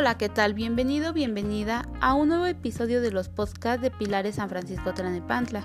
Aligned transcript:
Hola, 0.00 0.16
¿qué 0.16 0.30
tal? 0.30 0.54
Bienvenido, 0.54 1.12
bienvenida 1.12 1.86
a 2.00 2.14
un 2.14 2.28
nuevo 2.28 2.46
episodio 2.46 3.02
de 3.02 3.10
los 3.10 3.28
podcasts 3.28 3.82
de 3.82 3.90
Pilares 3.90 4.36
San 4.36 4.48
Francisco 4.48 4.94
Tlanepantla. 4.94 5.62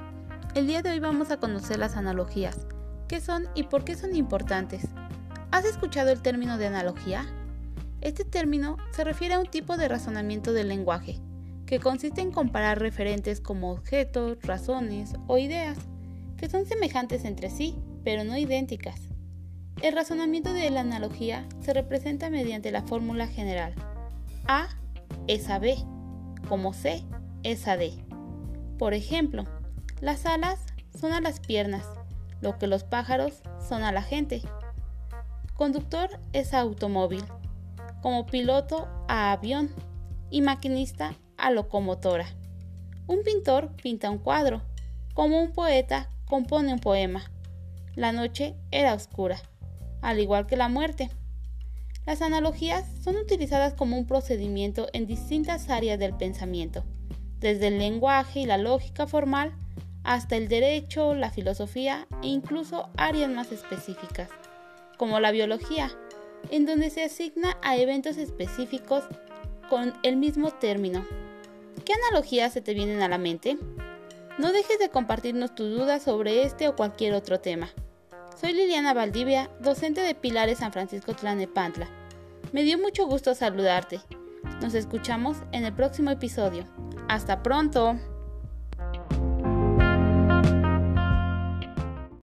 El 0.56 0.68
día 0.68 0.82
de 0.82 0.90
hoy 0.90 1.00
vamos 1.00 1.32
a 1.32 1.38
conocer 1.38 1.80
las 1.80 1.96
analogías. 1.96 2.68
¿Qué 3.08 3.22
son 3.22 3.48
y 3.56 3.64
por 3.64 3.86
qué 3.86 3.96
son 3.96 4.14
importantes? 4.14 4.90
¿Has 5.52 5.64
escuchado 5.64 6.12
el 6.12 6.22
término 6.22 6.58
de 6.58 6.68
analogía? 6.68 7.26
Este 8.02 8.26
término 8.26 8.76
se 8.92 9.06
refiere 9.06 9.36
a 9.36 9.40
un 9.40 9.48
tipo 9.48 9.78
de 9.78 9.88
razonamiento 9.88 10.52
del 10.52 10.68
lenguaje, 10.68 11.22
que 11.66 11.80
consiste 11.80 12.20
en 12.20 12.32
comparar 12.34 12.82
referentes 12.82 13.40
como 13.40 13.72
objetos, 13.72 14.38
razones 14.42 15.14
o 15.28 15.38
ideas, 15.38 15.78
que 16.36 16.50
son 16.50 16.66
semejantes 16.66 17.24
entre 17.24 17.50
sí, 17.50 17.78
pero 18.04 18.26
no 18.26 18.38
idénticas. 18.38 19.00
El 19.82 19.96
razonamiento 19.96 20.52
de 20.52 20.70
la 20.72 20.82
analogía 20.82 21.48
se 21.62 21.74
representa 21.74 22.30
mediante 22.30 22.72
la 22.72 22.82
fórmula 22.82 23.28
general 23.28 23.76
A 24.48 24.68
es 25.28 25.50
a 25.50 25.58
B, 25.58 25.76
como 26.48 26.74
C 26.74 27.04
es 27.42 27.68
a 27.68 27.78
D. 27.78 27.94
Por 28.78 28.94
ejemplo, 28.94 29.46
las 30.02 30.28
alas 30.28 30.60
son 31.00 31.14
a 31.14 31.22
las 31.22 31.40
piernas, 31.40 31.88
lo 32.42 32.60
que 32.60 32.68
los 32.68 32.84
pájaros 32.84 33.42
son 33.68 33.84
a 33.84 33.92
la 33.92 34.04
gente. 34.04 34.44
Conductor 35.56 36.20
es 36.32 36.54
a 36.54 36.60
automóvil, 36.60 37.24
como 38.04 38.28
piloto 38.28 38.88
a 39.08 39.32
avión 39.32 39.72
y 40.30 40.42
maquinista 40.42 41.16
a 41.38 41.50
locomotora. 41.50 42.28
Un 43.08 43.24
pintor 43.24 43.76
pinta 43.82 44.12
un 44.12 44.20
cuadro, 44.20 44.62
como 45.16 45.42
un 45.42 45.54
poeta 45.54 46.12
compone 46.26 46.72
un 46.72 46.80
poema. 46.80 47.24
La 47.96 48.12
noche 48.12 48.56
era 48.70 48.94
oscura, 48.94 49.38
al 50.04 50.20
igual 50.20 50.46
que 50.46 50.56
la 50.56 50.68
muerte. 50.68 51.10
Las 52.06 52.22
analogías 52.22 52.86
son 53.04 53.16
utilizadas 53.16 53.74
como 53.74 53.98
un 53.98 54.06
procedimiento 54.06 54.88
en 54.94 55.08
distintas 55.08 55.70
áreas 55.70 55.98
del 55.98 56.16
pensamiento, 56.16 56.84
desde 57.40 57.68
el 57.68 57.80
lenguaje 57.80 58.42
y 58.42 58.46
la 58.46 58.60
lógica 58.60 59.08
formal 59.08 59.54
hasta 60.04 60.36
el 60.36 60.48
derecho, 60.48 61.16
la 61.16 61.32
filosofía 61.32 62.08
e 62.22 62.28
incluso 62.28 62.90
áreas 62.96 63.32
más 63.32 63.52
específicas, 63.52 64.30
como 64.98 65.20
la 65.20 65.32
biología, 65.32 65.92
en 66.52 66.68
donde 66.68 66.92
se 66.92 67.04
asigna 67.04 67.58
a 67.64 67.76
eventos 67.76 68.18
específicos 68.18 69.04
con 69.68 69.94
el 70.04 70.16
mismo 70.16 70.52
término. 70.52 71.04
¿Qué 71.86 71.94
analogías 71.94 72.54
se 72.54 72.62
te 72.62 72.76
vienen 72.76 73.02
a 73.02 73.10
la 73.10 73.18
mente? 73.18 73.58
No 74.38 74.52
dejes 74.52 74.78
de 74.78 74.90
compartirnos 74.90 75.56
tus 75.56 75.72
dudas 75.72 76.04
sobre 76.04 76.44
este 76.44 76.68
o 76.68 76.76
cualquier 76.76 77.16
otro 77.16 77.40
tema. 77.40 77.72
Soy 78.40 78.54
Liliana 78.54 78.94
Valdivia, 78.94 79.50
docente 79.62 80.02
de 80.02 80.14
Pilares 80.14 80.60
San 80.60 80.74
Francisco 80.74 81.16
Tlanepantla. 81.16 81.88
Me 82.52 82.64
dio 82.64 82.78
mucho 82.78 83.06
gusto 83.06 83.34
saludarte. 83.36 84.02
Nos 84.62 84.74
escuchamos 84.74 85.38
en 85.52 85.66
el 85.66 85.74
próximo 85.74 86.12
episodio. 86.12 86.66
Hasta 87.08 87.44
pronto. 87.44 88.00